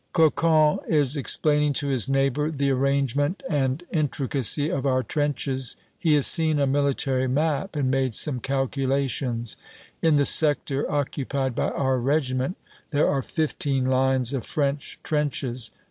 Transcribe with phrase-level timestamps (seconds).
[0.13, 5.75] Cocon is explaining to his neighbor the arrangement and intricacy of our trenches.
[5.99, 9.57] He has seen a military map and made some calculations.
[10.01, 12.57] In the sector occupied by our regiment
[12.89, 15.69] there are fifteen lines of French trenches.